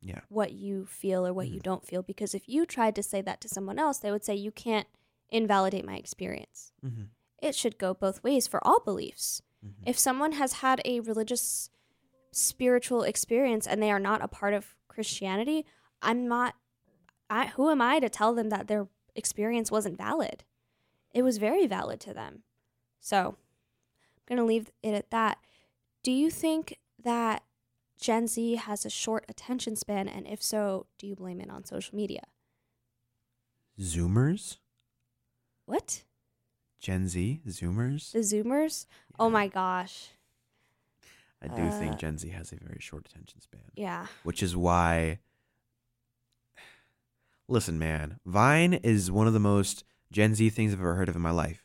[0.00, 0.20] Yeah.
[0.28, 1.64] what you feel or what you Mhm.
[1.64, 2.02] don't feel?
[2.02, 4.86] Because if you tried to say that to someone else, they would say you can't
[5.30, 6.72] invalidate my experience.
[6.84, 7.04] Mm-hmm.
[7.42, 9.42] It should go both ways for all beliefs.
[9.64, 9.82] Mm-hmm.
[9.88, 11.70] If someone has had a religious
[12.30, 15.66] spiritual experience and they are not a part of Christianity,
[16.02, 16.54] I'm not
[17.28, 20.44] I who am I to tell them that their experience wasn't valid?
[21.12, 22.44] It was very valid to them.
[23.00, 23.36] So,
[24.18, 25.38] I'm going to leave it at that.
[26.04, 27.42] Do you think that
[28.00, 31.64] Gen Z has a short attention span and if so, do you blame it on
[31.64, 32.22] social media?
[33.80, 34.58] Zoomers?
[35.64, 36.02] What?
[36.80, 37.40] Gen Z?
[37.48, 38.12] Zoomers?
[38.12, 38.86] The Zoomers?
[39.18, 40.10] Oh my gosh.
[41.42, 44.06] I do Uh, think Gen Z has a very short attention span, Yeah.
[44.22, 45.18] which is why.
[47.48, 51.16] Listen, man, Vine is one of the most Gen Z things I've ever heard of
[51.16, 51.64] in my life.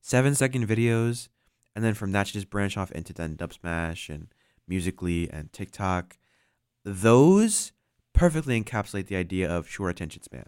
[0.00, 1.28] Seven second videos,
[1.74, 4.28] and then from that, you just branch off into then Dubsmash and
[4.68, 6.18] Musically and TikTok.
[6.84, 7.72] Those
[8.12, 10.46] perfectly encapsulate the idea of short attention span.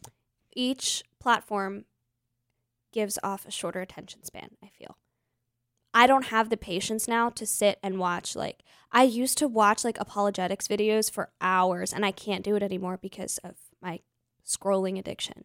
[0.54, 1.84] each platform
[2.92, 4.96] gives off a shorter attention span, I feel.
[5.94, 9.84] I don't have the patience now to sit and watch like I used to watch
[9.84, 14.00] like apologetics videos for hours and I can't do it anymore because of my
[14.46, 15.44] scrolling addiction.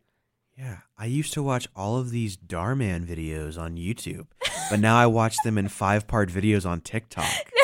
[0.57, 4.27] Yeah, I used to watch all of these Dhar Mann videos on YouTube,
[4.69, 7.25] but now I watch them in five part videos on TikTok.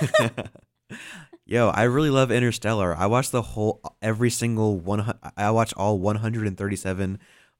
[1.46, 2.94] Yo, I really love Interstellar.
[2.96, 5.12] I watched the whole, every single one.
[5.36, 7.18] I watched all 137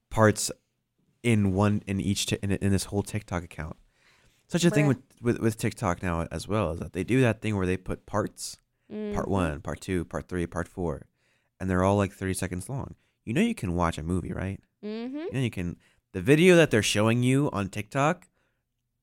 [0.09, 0.51] parts
[1.23, 3.75] in one in each ti- in, in this whole TikTok account.
[4.47, 7.41] Such a thing with, with with TikTok now as well is that they do that
[7.41, 8.57] thing where they put parts,
[8.89, 9.29] part Mhm.
[9.29, 11.05] one, part two, part three, part four,
[11.59, 12.95] and they're all like 30 seconds long.
[13.25, 14.59] You know you can watch a movie, right?
[14.83, 15.13] Mhm.
[15.25, 15.77] You know you can.
[16.13, 18.27] The video that they're showing you on TikTok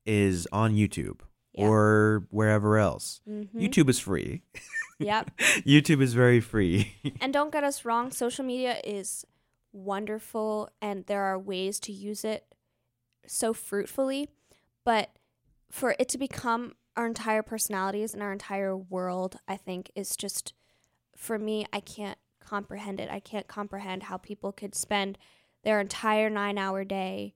[0.05, 1.21] is on YouTube
[1.55, 1.67] Yeah.
[1.67, 3.21] or wherever else.
[3.29, 3.49] Mhm.
[3.55, 4.43] YouTube is free.
[5.01, 5.31] Yep.
[5.65, 6.97] YouTube is very free.
[7.21, 9.25] And don't get us wrong, social media is
[9.73, 12.45] wonderful and there are ways to use it
[13.27, 14.29] so fruitfully,
[14.85, 15.11] but
[15.71, 20.53] for it to become our entire personalities and our entire world, I think is just
[21.17, 23.09] for me, I can't comprehend it.
[23.11, 25.17] I can't comprehend how people could spend
[25.63, 27.35] their entire 9-hour day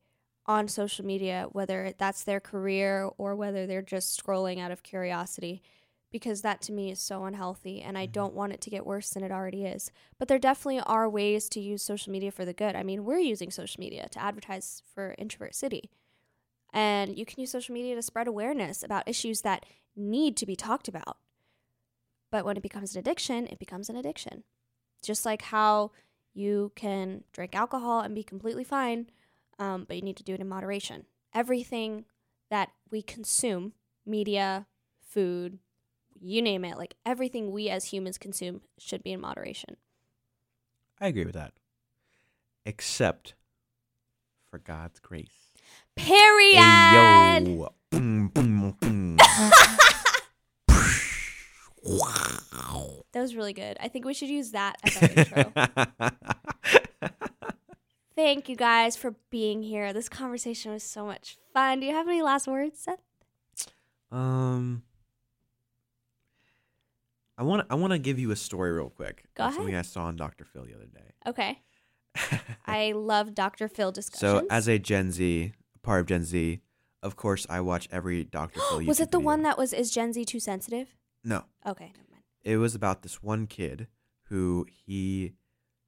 [0.52, 5.62] on social media whether that's their career or whether they're just scrolling out of curiosity
[6.10, 8.12] because that to me is so unhealthy and I Mhm.
[8.12, 9.90] don't want it to get worse than it already is.
[10.18, 12.76] But there definitely are ways to use social media for the good.
[12.76, 15.90] I mean, we're using social media to advertise for Introvert City.
[16.70, 19.64] And you can use social media to spread awareness about issues that
[19.96, 21.16] need to be talked about.
[22.30, 24.44] But when it becomes an addiction, it becomes an addiction.
[25.02, 25.92] Just like how
[26.34, 29.10] you can drink alcohol and be completely fine,
[29.58, 31.06] um, but you need to do it in moderation.
[31.34, 32.04] Everything
[32.50, 33.72] that we consume,
[34.04, 34.66] media,
[35.08, 35.58] food,
[36.20, 39.76] you name it, like everything we as humans consume should be in moderation.
[41.00, 41.52] I agree with that.
[42.64, 43.34] Except
[44.50, 45.52] for God's grace.
[45.96, 46.58] Period.
[46.58, 47.70] Hey, yo.
[47.90, 49.16] Boom, boom, boom.
[51.82, 53.04] wow.
[53.12, 53.76] That was really good.
[53.78, 55.52] I think we should use that as our intro.
[58.14, 59.92] Thank you guys for being here.
[59.92, 61.80] This conversation was so much fun.
[61.80, 63.00] Do you have any last words, Seth?
[64.10, 64.82] um,
[67.38, 69.24] I want I want to give you a story real quick.
[69.34, 69.74] Go of Something.
[69.74, 70.44] I saw on Dr.
[70.44, 71.12] Phil the other day.
[71.26, 71.62] Okay.
[72.66, 73.68] I love Dr.
[73.68, 74.20] Phil discussions.
[74.42, 76.60] so as a Gen Z, part of Gen Z,
[77.02, 78.60] of course I watch every Dr.
[78.68, 78.84] Phil.
[78.86, 80.94] was it the one that was is Gen Z too sensitive?
[81.24, 82.22] No, Okay, never mind.
[82.42, 83.86] it was about this one kid
[84.24, 85.32] who he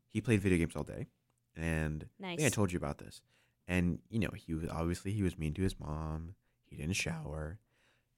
[0.08, 1.08] he played video games all day,
[1.56, 3.20] and I think I told you about this.
[3.66, 6.34] And you know, he was obviously he was mean to his mom.
[6.64, 7.58] He didn't shower.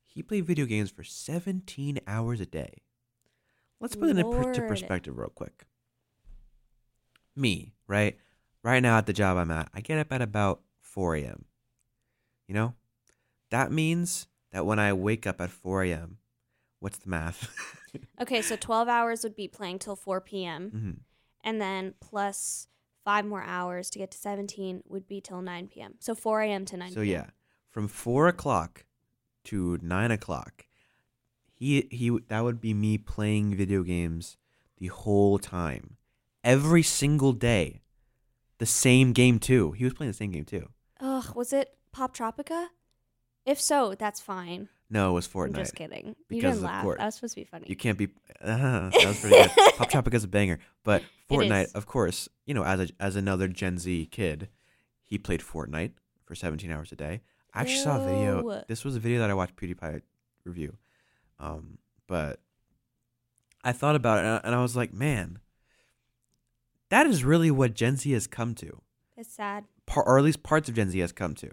[0.05, 2.83] He played video games for 17 hours a day.
[3.81, 4.69] Let's put it into per- to Lord.
[4.69, 5.67] perspective real quick.
[7.35, 8.17] Me, right?
[8.63, 11.45] Right now at the job I'm at, I get up at about 4 a.m.
[12.49, 12.75] You know?
[13.51, 16.19] That means that when I wake up at 4 a.m.,
[16.81, 17.49] what's the math?
[18.21, 20.71] Okay, so 12 hours would be playing till 4 p.m.
[20.71, 20.91] hmm
[21.45, 22.67] and then plus
[23.07, 25.95] five more hours to get to 17 would be till 9 p.m.
[26.01, 26.65] So 4 a.m.
[26.67, 27.07] to 9 So p.m.
[27.07, 27.27] yeah,
[27.71, 28.85] from four o'clock
[29.45, 30.67] to nine o'clock.
[31.55, 34.37] He he that would be me playing video games
[34.79, 35.97] the whole time,
[36.45, 37.81] every single day,
[38.59, 39.73] the same game too.
[39.73, 40.69] He was playing the same game too.
[41.01, 42.67] Ugh, was it Poptropica?
[43.47, 44.69] If so, that's fine.
[44.89, 45.57] No, it was I'm Fortnite.
[45.57, 46.07] just kidding.
[46.09, 46.83] you Because didn't of laugh.
[46.85, 46.99] course.
[46.99, 47.67] That was supposed to be funny.
[47.69, 48.09] You can't be.
[48.41, 49.51] Uh, that was pretty good.
[49.75, 51.73] Poptropica's a banger, but It Fortnite, is.
[51.73, 54.49] of course, you know, as a, as another Gen Z kid,
[55.03, 55.93] he played Fortnite
[56.25, 57.23] for 17 hours a day.
[57.53, 58.43] I actually saw a video.
[58.43, 58.61] Ew.
[58.69, 60.03] This was a video that I watched PewDiePie
[60.45, 60.77] review,
[61.41, 62.39] um, but
[63.65, 65.41] I thought about it and I, and I was like, man,
[66.91, 68.83] that is really what Gen Z has come to,
[69.17, 69.65] It's sad.
[69.87, 71.51] par- or at least parts of Gen Z has come to.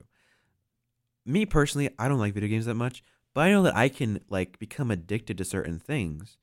[1.26, 3.02] Me personally, I don't like video games that much,
[3.34, 6.38] but I know that I can like become addicted to certain things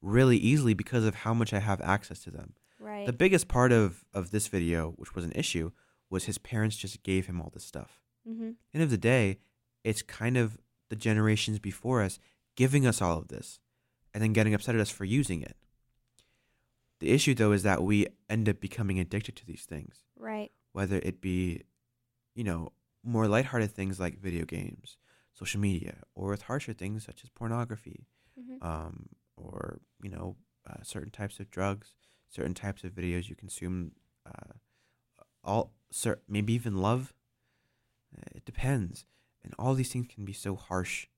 [0.00, 2.54] really easily because of how much I have access to them.
[2.78, 3.06] Right.
[3.06, 5.72] The biggest part of of this video, which was an issue,
[6.10, 8.00] was his parents just gave him all this stuff.
[8.28, 8.50] mm-hmm.
[8.74, 9.38] End of the day,
[9.84, 12.18] it's kind of the generations before us
[12.56, 13.60] giving us all of this
[14.14, 15.56] and then getting upset at us for using it.
[17.00, 20.50] The issue though is that we end up becoming addicted to these things, Right.
[20.72, 21.62] whether it be,
[22.34, 22.72] you know,
[23.04, 24.96] more lighthearted things like video games,
[25.38, 28.00] social media, or with harsher things such as pornography,
[28.40, 28.58] Mm-hmm.
[28.70, 30.36] um, or you know
[30.68, 31.94] uh, certain types of drugs,
[32.28, 33.92] certain types of videos you consume,
[34.26, 34.52] uh,
[35.42, 37.12] all cer- maybe even love.
[38.16, 39.06] Uh, It depends,
[39.42, 41.08] and all these things can be so harsh.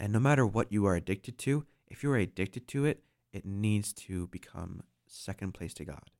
[0.00, 3.44] And no matter what you are addicted to, if you are addicted to it, it
[3.44, 6.10] needs to become second place to God.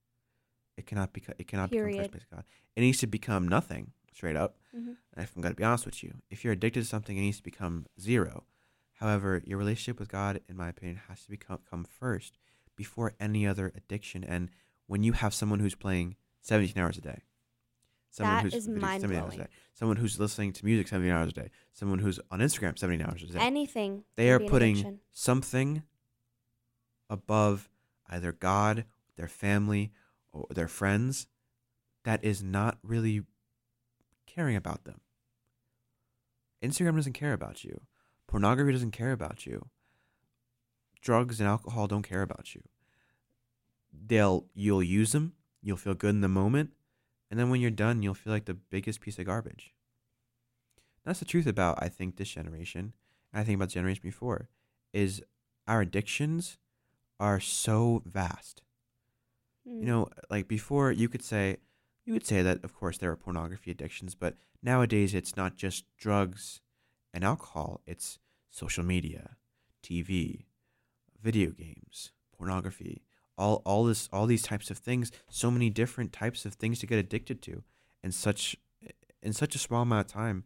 [0.79, 1.35] It cannot become.
[1.39, 2.45] It cannot become first place to God.
[2.77, 3.93] It needs to become nothing.
[4.13, 4.57] Straight up.
[4.77, 4.93] Mm-hmm.
[5.17, 7.39] If I'm going to be honest with you, if you're addicted to something, it needs
[7.39, 8.45] to become zero.
[8.95, 12.39] However, your relationship with God, in my opinion, has to become come first
[12.77, 14.23] before any other addiction.
[14.23, 14.51] And
[14.87, 17.23] when you have someone who's playing 17 hours a day,
[18.11, 19.39] someone That who's is video- 17 hours a mind-blowing.
[19.39, 23.05] day, someone who's listening to music 17 hours a day, someone who's on Instagram 17
[23.07, 24.05] hours a day, Anything.
[24.17, 25.01] they are putting addiction.
[25.11, 25.83] something
[27.09, 27.71] above
[28.09, 28.85] either God,
[29.17, 29.93] their family,
[30.33, 31.27] or their friends
[32.05, 33.23] that is not really
[34.35, 35.01] caring about them.
[36.63, 37.83] Instagram doesn't care about you.
[38.27, 39.69] Pornography doesn't care about you.
[41.01, 42.63] Drugs and alcohol don't care about you.
[43.93, 46.71] They'll you'll use them, you'll feel good in the moment,
[47.31, 49.75] and then when you're done, you'll feel like the biggest piece of garbage.
[51.05, 52.95] That's the truth about I think this generation,
[53.33, 54.49] and I think about the generation before,
[54.93, 55.23] is
[55.67, 56.59] our addictions
[57.19, 58.63] are so vast.
[59.69, 59.81] Mm.
[59.81, 61.59] You know, like before you could say
[62.05, 65.85] you would say that of course there are pornography addictions, but nowadays it's not just
[65.99, 66.61] drugs
[67.15, 68.19] and alcohol, it's
[68.51, 69.37] social media,
[69.83, 70.45] TV,
[71.23, 73.03] video games, pornography,
[73.39, 76.87] all all this all these types of things, so many different types of things to
[76.87, 77.63] get addicted to
[78.03, 78.57] in such
[79.23, 80.45] in such a small amount of time.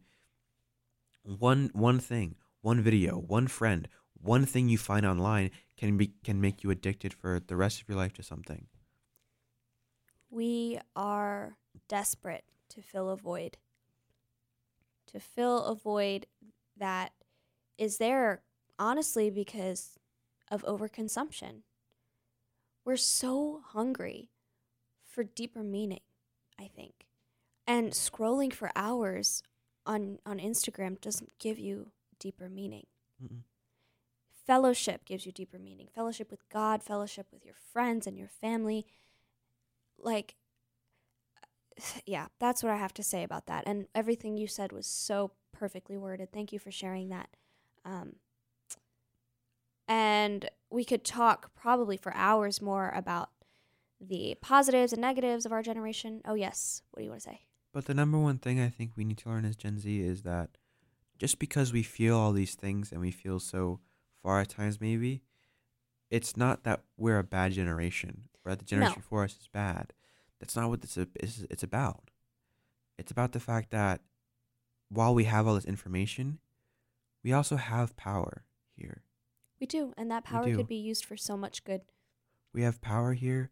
[1.23, 3.87] One one thing, one video, one friend,
[4.21, 7.89] one thing you find online can be can make you addicted for the rest of
[7.89, 8.67] your life to something.
[10.29, 13.57] We are desperate to fill a void.
[15.07, 16.27] To fill a void
[16.77, 17.13] that
[17.77, 18.41] is there,
[18.77, 19.97] honestly, because
[20.51, 21.61] of overconsumption.
[22.83, 24.29] We're so hungry
[25.05, 26.01] for deeper meaning,
[26.59, 27.07] I think.
[27.65, 29.43] And scrolling for hours
[29.85, 32.85] on, on Instagram doesn't give you deeper meaning.
[33.23, 33.41] Mm-mm.
[34.45, 35.87] Fellowship gives you deeper meaning.
[35.93, 38.85] Fellowship with God, fellowship with your friends and your family.
[39.99, 40.35] Like,
[42.05, 43.63] yeah, that's what I have to say about that.
[43.65, 46.31] And everything you said was so perfectly worded.
[46.31, 47.29] Thank you for sharing that.
[47.85, 48.17] Um,
[49.87, 53.29] and we could talk probably for hours more about
[53.99, 56.21] the positives and negatives of our generation.
[56.25, 56.81] Oh, yes.
[56.91, 57.41] What do you want to say?
[57.73, 60.23] But the number one thing I think we need to learn as Gen Z is
[60.23, 60.49] that
[61.17, 63.79] just because we feel all these things and we feel so
[64.21, 65.23] far at times, maybe,
[66.09, 69.01] it's not that we're a bad generation that the generation No.
[69.01, 69.93] before us is bad.
[70.39, 71.45] That's not what this is.
[71.49, 72.11] It's about.
[72.97, 74.01] It's about the fact that
[74.89, 76.39] while we have all this information,
[77.23, 78.43] we also have power
[78.75, 79.03] here.
[79.59, 79.93] We do.
[79.97, 81.81] And that power could be used for so much good.
[82.53, 83.51] We have power here,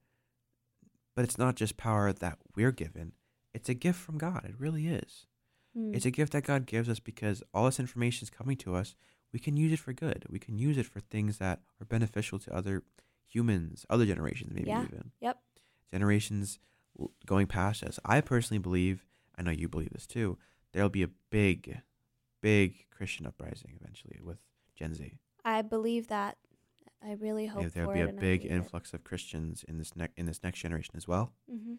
[1.15, 3.13] but it's not just power that we're given.
[3.53, 4.45] It's a gift from God.
[4.45, 5.27] It really is.
[5.75, 5.93] Hmm.
[5.93, 8.95] It's a gift that God gives us because all this information is coming to us.
[9.33, 10.25] We can use it for good.
[10.29, 12.83] We can use it for things that are beneficial to other
[13.27, 14.83] humans, other generations, maybe Yeah.
[14.85, 15.41] even Yep.
[15.91, 16.59] generations
[17.25, 17.99] going past us.
[18.05, 19.05] I personally believe,
[19.35, 20.37] I know you believe this too,
[20.71, 21.81] there'll be a big,
[22.41, 24.39] big Christian uprising eventually with
[24.75, 25.19] Gen Z.
[25.43, 26.37] I believe that.
[27.01, 28.55] I really hope there'll be a big believe it.
[28.55, 31.33] influx of Christians in this ne- in this next generation as well.
[31.51, 31.77] Mhm.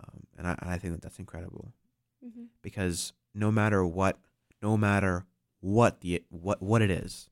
[0.00, 1.72] Um, and I, and I think that that's incredible
[2.24, 2.48] Mhm.
[2.62, 4.18] because no matter what,
[4.60, 5.26] no matter
[5.60, 7.28] what the what what it is,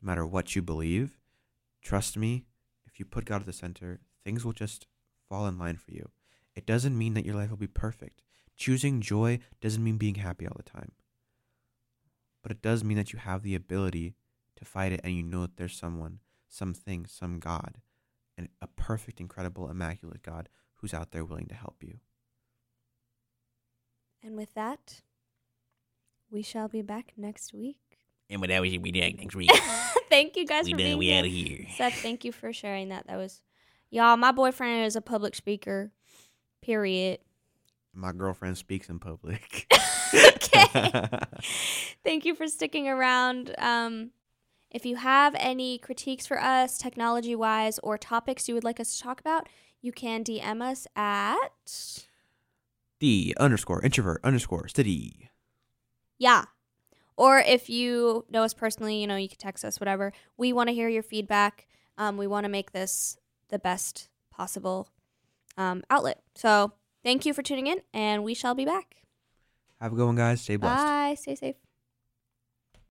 [0.00, 1.18] no matter what you believe,
[1.82, 2.44] trust me,
[2.98, 4.88] if you put God at the center, things will just
[5.28, 6.10] fall in line for you.
[6.56, 8.22] It doesn't mean that your life will be perfect.
[8.56, 10.90] Choosing joy doesn't mean being happy all the time.
[12.42, 14.16] But it does mean that you have the ability
[14.56, 16.18] to fight it and you know that there's someone,
[16.48, 17.76] something, some God,
[18.36, 22.00] and a perfect, incredible, immaculate God who's out there willing to help you.
[24.24, 25.02] And with that,
[26.32, 27.78] we shall be back next week.
[28.28, 29.52] And with that we should be doing next week.
[30.10, 30.86] thank you guys we for done.
[30.86, 31.18] being We here.
[31.18, 31.66] out of here.
[31.76, 33.06] Seth, thank you for sharing that.
[33.06, 33.42] That was,
[33.90, 34.16] y'all.
[34.16, 35.92] My boyfriend is a public speaker.
[36.62, 37.20] Period.
[37.94, 39.66] My girlfriend speaks in public.
[40.14, 41.08] okay.
[42.04, 43.54] Thank you for sticking around.
[43.58, 44.10] Um,
[44.70, 48.96] if you have any critiques for us, technology wise, or topics you would like us
[48.96, 49.48] to talk about,
[49.80, 51.96] you can DM us at
[53.00, 55.30] the underscore introvert underscore study.
[56.18, 56.44] yeah.
[57.18, 60.12] Or if you know us personally, you know you can text us, whatever.
[60.36, 61.66] We want to hear your feedback.
[61.98, 64.88] Um, we want to make this the best possible
[65.56, 66.22] um, outlet.
[66.36, 69.02] So thank you for tuning in, and we shall be back.
[69.80, 70.42] Have a good one, guys.
[70.42, 70.84] Stay blessed.
[70.84, 71.16] Bye.
[71.18, 71.56] Stay safe.